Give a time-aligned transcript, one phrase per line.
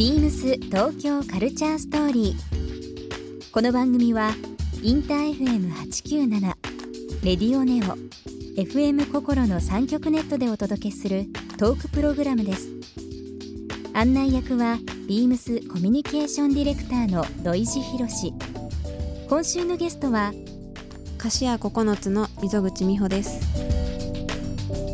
[0.00, 3.50] ビームス東京カルチャーストーリー。
[3.52, 4.30] この番組は
[4.82, 6.40] インター FM897
[7.22, 7.98] レディオネオ
[8.58, 11.26] FM 心の三極ネットでお届けする
[11.58, 12.70] トークプログラムです。
[13.92, 18.32] 案内役はビームスコミュニケーションディレクターの土井博志。
[19.28, 20.32] 今週のゲストは
[21.18, 23.38] 菓子屋9つの溝口美穂です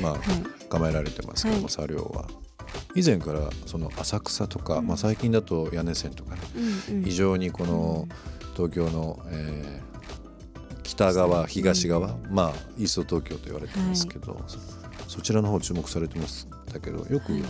[0.00, 0.20] まあはい。
[0.68, 1.72] 構えられてますけども、はい。
[1.72, 2.26] 茶寮は。
[2.94, 6.40] 以前からその浅草とか、まあ、最近だと屋根線とかね、
[6.88, 7.04] うんうん。
[7.04, 8.08] 非常にこの
[8.54, 9.92] 東京の、えー
[10.84, 14.58] 北側東側、まあイースト東京と言われてますけど、そ
[15.08, 17.42] そちらの方注目されてますだけどよくはい。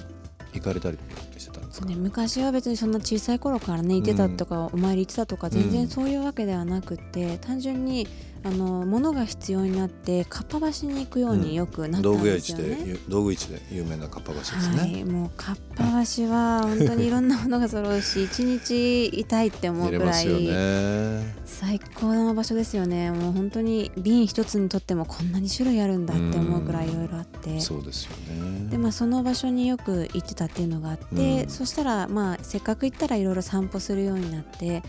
[0.53, 0.99] 行かれたり
[1.39, 8.07] してたんですか、ね、昔は別にそんな小さい頃からね行ってたとか、お参り行ってたとか全然そういうわけではなくって、単純に
[8.45, 12.91] あの物が必要になってかっぱ橋に行くようによくなった道ん具屋市で、ですよね。
[12.91, 15.85] ゆ道具市で有名なかっぱ橋ですね、はい、もうかっぱ
[16.17, 21.43] 橋は本当にいろんなものが揃うし 一日いたいって思うくらいね。
[21.45, 23.13] 最高な場所ですよね。
[23.13, 27.61] もう本当に瓶一つにとってもこんなに種類あるんだって思うくらいいろいろあって。
[27.61, 28.69] そうですよね。
[28.71, 31.51] でまあ、その場所によく行ってたっていうのがあって、うん。
[31.51, 34.83] そしたら、まあ、せっかく行ったらいろいろ散歩するようになって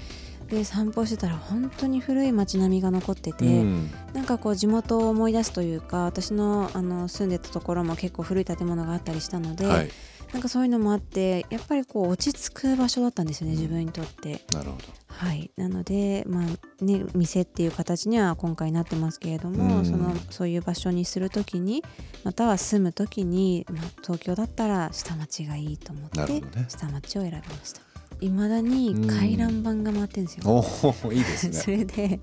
[0.49, 3.91] で散歩してたら本当に古い街並みが残ってて、うん。
[4.13, 9.89] なんかこう地元を思い出すというか私のあの住んでたところも結構古い建物があったりしたので、はい。
[10.31, 14.41] なんかそういうのもあってやっぱりこう落ち着く場所だったんですよね自分にとって。
[14.51, 14.83] なるほど。
[15.07, 19.85] はい、なので、まあね、店っていう形には今回なってますけれども、うん。
[19.85, 21.83] そのそういう場所にするときに
[22.23, 27.92] または住むときに、まあ、東京だったら下町がいいと思って下町を選びました
[28.23, 32.19] いまだに回覧板が回ってるんですよ、おおいいです そねれで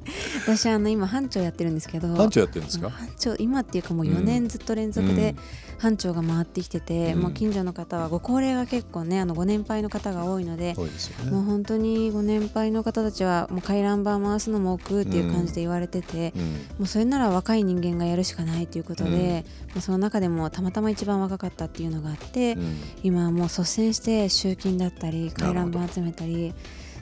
[0.47, 2.91] 私あの今班長やってるんですけど班長やってるんですか？
[2.91, 5.34] 班長今っていうかもう4年ずっと連続で
[5.81, 7.21] 班長が回ってきてて、うん。
[7.22, 11.31] もう近所の方はご高齢が結構ねあのご年配の方が多いので、ね。
[11.31, 16.43] もう本当にご年配の方たちはもう回覧板回すのも億っていう感じで言われてて、うん。
[16.43, 22.77] もうそれなら若い人間がやるしかないということで、まあその中でもたまたま一番若かったっていうのがあって、うん。
[23.03, 26.55] 今はもう率先して集金だったり回覧板集めたり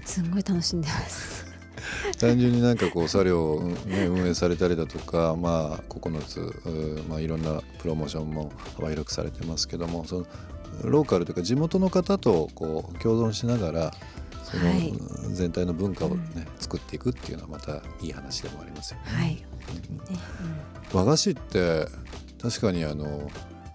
[0.05, 1.47] すんごい楽しんでます。
[2.19, 10.27] 単純になんかこう作業を、ね、運営されたりだとか、まあ、9つ、うまあ、いろんなプロモーションも幅広くされてますけどもその
[10.83, 13.95] ローカルというか地元の方とこう共存しながら
[14.45, 14.93] その、はい。
[15.31, 19.05] 全体の文化を、ね作っていくっていうのはまたいい話でもありますよね。
[19.07, 19.43] はい、ね
[20.93, 21.87] 和菓子って
[22.43, 23.31] 確かにあの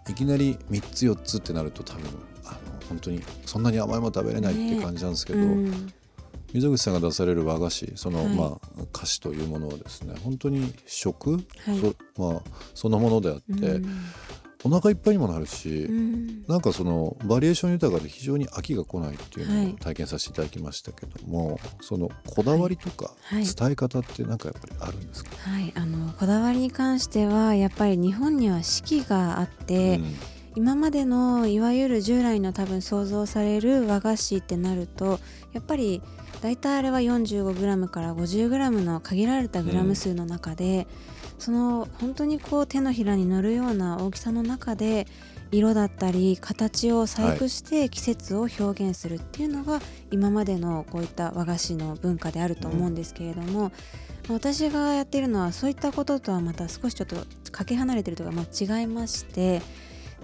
[0.10, 2.04] いきなり3つ4つってなると多分
[2.94, 5.66] 本当にそんなに甘いもの食べれないって感じなんですけど、うん。
[5.66, 5.94] うん
[6.54, 8.36] 溝口さんが出される和菓子その、はい。
[8.36, 11.42] まあ菓子というものはですね本当に食、はい。
[11.80, 12.42] そまあ、
[12.76, 13.86] そのものであって、うん。
[14.64, 16.46] お腹いっぱいにもなるし、うん。
[16.48, 19.68] なんかそのバリエーション豊かで非常に飽きが来ないっていうのはい。
[19.72, 23.44] を体験させていただきましたけども、そのこだわりとかはい。
[23.46, 30.16] 伝え方ってなんかやっぱりあるんですか、はい、あのこだわりに関してはやっぱり日本には四季があって、うん
[30.56, 35.20] 今までのいわゆる従来の多分想像される和菓子ってなると
[35.54, 36.02] やっぱり
[36.42, 40.88] 大体あれは 45g から 50g の限られたグラム数の中で、
[41.40, 45.08] その本当にこう手のひらに乗るような大きさの中で
[45.52, 49.80] 色だったり形を細工して季節を表現するっていうのが
[50.12, 53.72] 今までのこういった和菓子の文化であると思うんですけれども、
[54.30, 57.16] 私がやっているのはそういったこととはまた少しちょっと
[57.52, 59.62] かけ離れてるというか、まあ、違いまして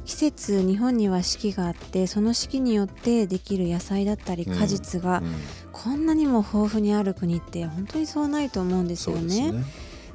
[0.09, 5.35] 季節日本には四季があってその四季によってできる野菜だったりうん果実がうん
[5.71, 9.21] こんなにも豊富にある国って本当にそうないと思うんですよね。
[9.21, 9.63] ですね。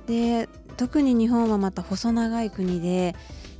[0.07, 3.15] で特に日本はまた細長い国で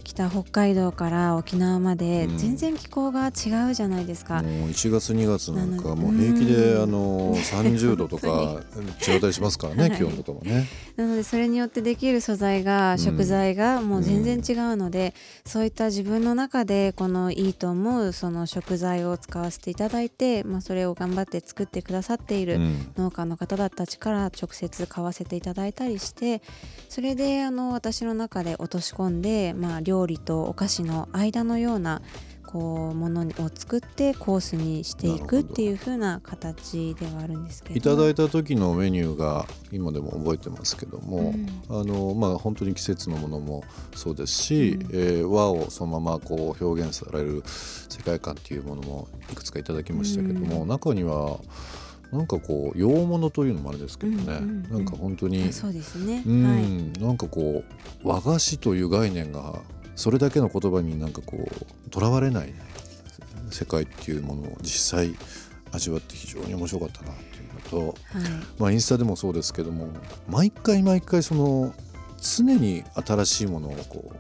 [0.05, 2.39] 北北海道から沖縄までうん。
[2.39, 6.83] 全然気候が違うじゃないですか、もう1月2月なんかもう平気でうん。
[6.83, 8.63] あの30度とか
[9.07, 9.99] 違ったりしますからねはい。
[9.99, 10.67] 気温とかもね。
[10.97, 12.99] なのでそれによってできる素材がうん。
[12.99, 15.15] 食材がもう全然違うので、
[15.45, 22.93] そういった自分の中でこのいいと思うその食材を使わせていただいて、まあ、それを頑張って作ってくださっているうん。
[22.97, 26.43] 農家の方たちから直接買わせていただいたりして
[26.89, 32.03] それであの私の中で落とし込んで、まあ、料理とお菓子の間のような
[32.55, 37.75] こうものを作ってコースにしていくっていう風な形ではあるんですけど。
[37.77, 41.35] いただいた時のメニューが今でも覚えてますけども、
[41.69, 43.65] あのまあ本当に季節のものも
[43.97, 44.89] そうですし、うん。
[44.93, 50.69] えー和をそのままこう表現される世界観っていうものもいくつかいただきましたけども、うん。
[50.69, 51.41] 中には
[52.13, 54.73] なんかこう洋物というのもあれですけどね、うんうんうん。
[54.75, 57.03] なんか本当にあそうですね、うん、はい。
[57.03, 57.65] なんかこ
[58.05, 59.61] う和菓子という概念が
[59.97, 62.53] それだけの言葉になんかこうとらわれない
[63.51, 65.15] 世界っていうものを実際
[65.73, 67.95] 味わって非常に面白かったなっていうのと、はい。
[68.59, 69.89] まあ、インスタでもそうですけども
[70.29, 71.75] 毎回毎回その
[72.21, 74.13] 常に新しいものをこ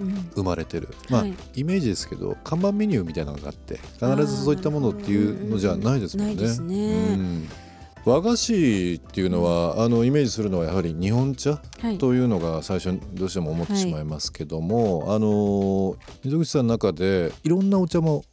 [0.00, 0.30] ううん。
[0.34, 1.34] 生まれてる、まあはい。
[1.56, 6.34] イメージですけど看板メニューみたいなのがあって必ずそういったものっていうのじゃないですもんね。
[6.34, 6.76] ないですね。
[6.76, 7.48] うん
[8.04, 11.60] 和菓子っていうのは、あのイメージするのはやはり日本茶？
[11.80, 11.98] はい。
[11.98, 18.24] というのが最初にどうしても思ってしまいますけども、あの溝口さんの中でいろんなお茶も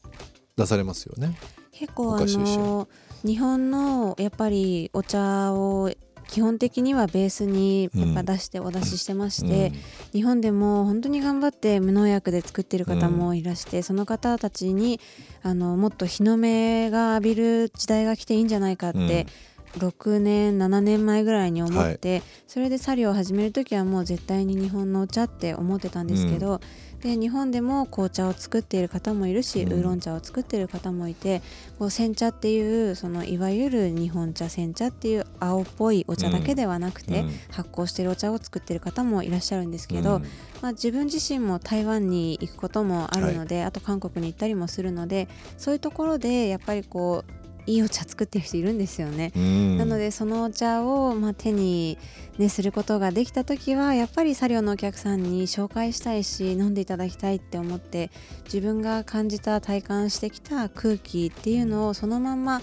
[0.55, 1.37] 出されますよね？
[1.71, 2.87] 結構あの
[3.23, 5.91] 日本のやっぱりお茶を
[6.29, 9.73] 基本的にはベースにやっぱ出してお出ししてまして、
[10.11, 14.99] 日本でも本当に頑張って無農薬で作ってる方もいらして、その方たちに
[15.43, 19.27] あのもっと日の目が浴びる時代が来ていいんじゃないかって、
[19.77, 26.59] 6年7年前ぐらいに思って、それで作業を始める時はもう絶対に日本のお茶って思ってたんですけど、
[27.01, 29.73] で日本でも紅茶を作っている方もいるし、うん。
[29.73, 31.43] ウーロン茶を作っている方もいて
[31.77, 37.31] こう煎茶っていうそのいわゆる日本茶煎茶っていう青っぽいお茶だけではなくて、うん。
[37.51, 40.21] 発酵しているお茶を作っている方もいらっしゃるんですけど、
[40.61, 45.27] まあ、自分自身も台湾に行くこともあるので、あと韓国に行ったりもするので
[45.57, 47.31] そういうところでやっぱりこう
[47.67, 49.31] いいお茶作ってる人いるんですよね。
[49.35, 51.97] うんなのでそのお茶を、まあ、手に、
[52.37, 58.09] ね、することができた時はやっぱり作業のお客さんに紹介したいし飲んでいただきたいって思って
[58.45, 62.61] 自分が感じた体感してきた空気っていうのをそのまんま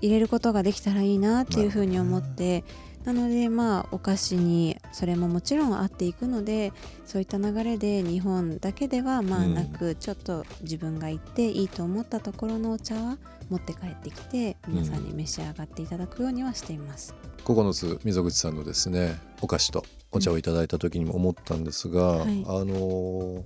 [0.00, 2.64] 入れることができたらいいなっていうふうに思って
[3.06, 6.72] なのでまあお菓子にそれももちろん合っていくので
[7.04, 13.16] そういった流れで日本だけではまあなく、ちょっと自分が行っていいと思ったところのお茶は
[13.48, 17.14] 持って帰ってきて皆さんに召し上がっていただくようにはしています。
[17.44, 22.44] 9つ溝口さんのですねお菓子とお茶をいただいた時にも思ったんですが、はい。
[22.48, 23.44] あの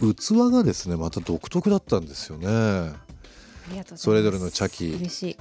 [0.00, 2.48] 器がですねまた独特だったんですよね。
[2.48, 4.02] ありがとうございます。
[4.02, 4.98] それぞれの茶器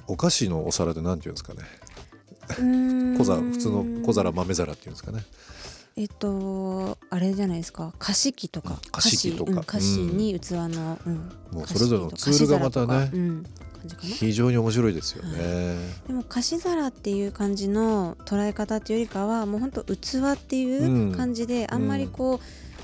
[0.07, 1.61] お菓子のお皿で何て言うんですかね。
[1.61, 1.90] うーん
[2.53, 5.23] 小皿普通の小皿豆皿っていうんですかね。
[5.97, 7.93] えっとあれじゃないですか。
[7.99, 8.79] 菓子器とか。
[8.91, 9.51] 菓子器とか。
[9.51, 11.15] うん菓子に器の、うん
[11.51, 13.11] もうそれぞれのツールがまたね。
[13.99, 15.75] 非常に面白いですよね。
[16.07, 22.39] でも菓子皿っていう感じの捉え方っていうよりかはもうほんと器っていう感じで、んあんまりこ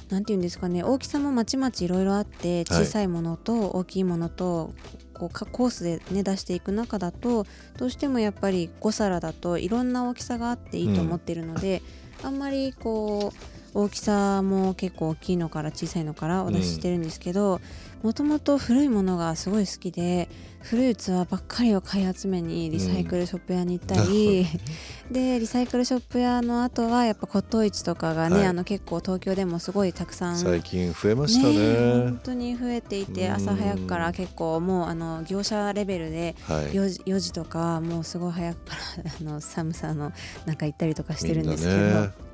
[0.10, 0.84] う、なんていうんですかね。
[0.84, 2.86] 大きさもまちまちいろいろあってはい。
[2.86, 4.74] 小さいものと大きいものと、
[5.18, 7.46] こうかコースでね出していく中だと
[7.78, 11.82] どうしてもやっぱり5皿だといろんな大きさがあっていいと思ってるので、
[12.24, 17.62] あんまりこう大きさも結構大きいのから小さいのからお出ししてるんですけど
[18.02, 20.30] もともと古いものがすごい好きで
[20.62, 24.46] 古い器ばっかりを買い集めにリサイクルショップ屋に行ったり、
[25.10, 32.04] でリサイクルショップ屋の後はやっぱ骨董市とかがね、はいあの結構東京でもすごいたくさん最近増えましたねね。
[32.06, 36.66] 本当に増えていてうん朝早くから結構もうあの業者レベルではい。
[36.74, 40.12] 4時 ,4 時とかもうすごい早くからあの寒さの
[40.46, 42.27] 中行ったりとかしてるんですけど。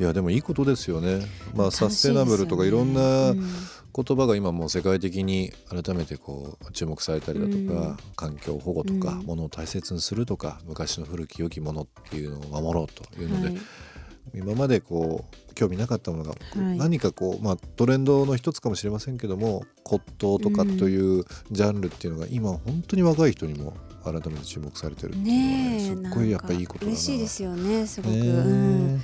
[0.00, 1.24] いやでもいいことですよね。
[1.54, 3.44] まあサステナブルとかいろんなうん
[3.94, 7.96] 言葉が今もう世界的に改めてこう注目されたりだとか、うん。
[8.16, 9.26] 環境保護とか、うん。
[9.26, 13.58] ものを大切にするとか昔の古き良きものっていうのを守ろうというので、はい。
[14.34, 16.78] 今までこう興味なかったものが、はい。
[16.78, 26.90] 何かこう、まあ、トレンドの一つかもしれませんけども骨董とかというジャンルっていうのが今本当に若い人にも改めて注目されてるっていうのはねねえすっごいやっぱいいことだな。
[26.90, 29.00] 嬉しいですよねすごく、ね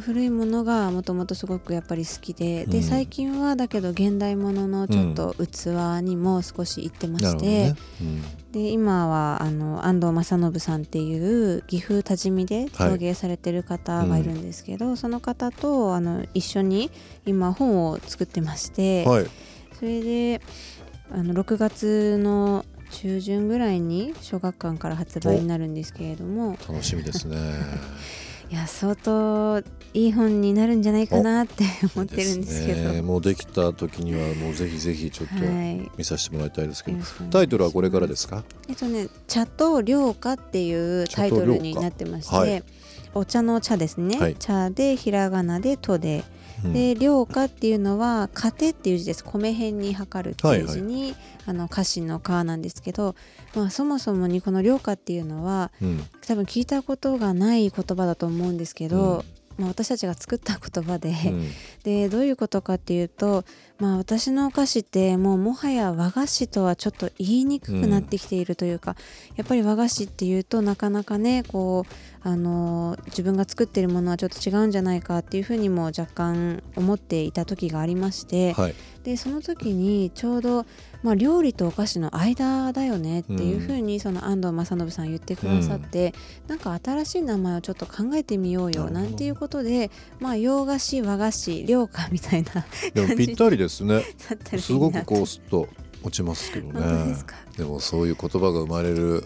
[0.00, 7.76] 古いものがもともとすごくやっぱり好きで、でうん最近はだけど現代もののちょっと器にも少し行ってまして、ね。
[8.00, 8.22] うん
[8.54, 16.92] で今はあの安藤正信さんっていう岐阜多治見で陶芸されてる方がいるんですけど、その方とあの一緒に
[17.26, 19.26] 今本を作ってまして、はい。
[19.76, 20.40] それで
[21.10, 27.36] あの6月の中旬ぐらいに小学館から発売になるんですけれども楽しみですね。
[28.54, 29.60] いや相当
[29.94, 31.64] いい本になるんじゃないかなって
[31.96, 32.92] 思ってるんですけど。
[32.92, 33.02] ね。
[33.02, 35.90] もうできた時にはもうぜひぜひちょっとはい。
[35.98, 38.44] 見させてもらいたいですけど、よろしくお願いタイトルはこれからですか？
[38.68, 42.62] えっとね「茶と涼歌」っていうタイトルになってまして、茶と涼
[43.14, 44.36] お茶の茶ですね、はい。
[44.36, 46.33] 茶でひらがなで「と」で、うん
[46.72, 49.24] で涼歌っていうのは「家庭」っていう字です。
[49.24, 51.14] 米辺に測るっていう字に、
[51.46, 53.14] あの家臣の「川」なんですけど、
[53.54, 56.04] まあ、そもそもにこの涼歌っていうのはうん。
[56.26, 59.24] 多分聞いたことがない言葉だと思うんですけど、
[59.58, 61.50] まあ、私たちが作った言葉で、うん
[61.84, 63.44] でどういうことかっていうと、
[63.78, 68.96] まあ、私のお菓子ってもうもはや和菓子とはちょっと言いにくくなってきているというか、
[69.36, 78.74] やっぱり和菓子っていうとなかなかねこうあの自分が作ってるものはちょっと違うんじゃないかっていうふうにも若干思っていた時がありまして、はい。
[79.04, 80.66] でその時にちょうど、
[81.02, 86.14] まあ、料理とお菓子の間だよねっていうふうにその安藤正信さん言ってくださって、
[86.48, 94.02] なんか新しい名前をちょっと考えてみようよなんていうことで、まあ、洋菓子和菓子涼菓みたいなでもぴったりですね。
[94.58, 95.68] すごくこうすっと
[96.02, 97.16] 落ちますけどね。
[97.56, 99.08] でもそういう言葉が生まれる、ん。
[99.08, 99.22] う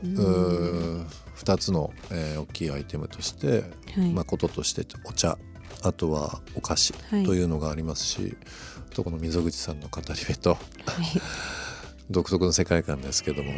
[1.02, 3.62] ー二つの、えー大きいアイテムとして、
[3.94, 4.12] はい。
[4.12, 5.38] まあこととしてお茶、
[5.82, 7.24] あとはお菓子はい。
[7.24, 8.67] というのがありますし、あ
[8.98, 10.60] とこの溝口さんの語り部とはい。
[12.10, 13.52] 独特の世界観ですけども、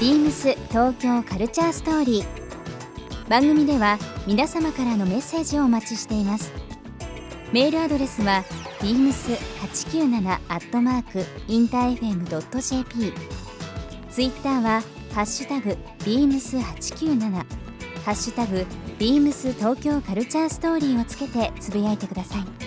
[0.00, 3.28] ビームス東京カルチャーストーリー。
[3.28, 6.52] 番組では皆様からのメッセージをお待ちしています。
[7.52, 8.44] メールアドレスは
[8.80, 13.12] beams897 アットマークインター FM.jp
[14.10, 14.82] ツイッターは
[15.14, 17.44] ハッシュタグ beams897 ハ
[18.12, 18.66] ッシュタグ
[18.98, 22.57] beams 東京カルチャーストーリーをつけてつぶやいてください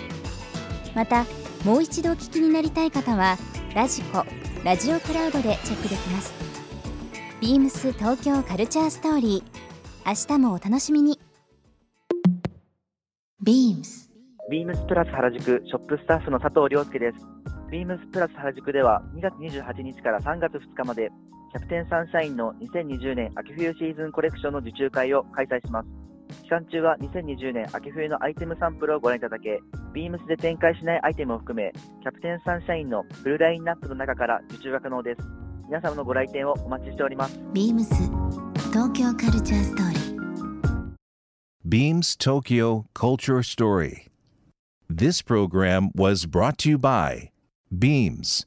[0.94, 1.24] また
[1.64, 3.38] もう一度お聞きになりたい方は
[3.74, 4.24] ラジコ
[4.64, 6.32] ラジオクラウドでチェックできます
[7.40, 11.18] ビームス東京カルチャーストーリー明日もお楽しみに
[13.44, 14.02] beams
[14.52, 17.16] ビームスプラス原宿ショップスタッフの佐藤亮介です。
[17.70, 21.08] ビームスプラス原宿では2月28日から3月2日まで
[21.52, 25.88] キャプテンサンシャインの2020年秋冬シーズンコレクションの受注会を開催します。
[26.42, 29.60] 期間中は2020年秋冬のアイテムサンプルをご覧いただけ、
[29.92, 31.72] ビームスで展開しないアイテムを含め、
[32.02, 35.20] キャプテンサンシャインのフルラインナップの中から受注が可能です。
[35.66, 37.38] 皆様のご来店をお待ちしております。
[37.52, 37.84] beams
[38.72, 40.02] 東京カルチャーストーリー
[41.64, 44.08] Beams Tokyo Culture Story.
[44.90, 47.30] This program was brought to you by
[47.70, 48.46] Beams.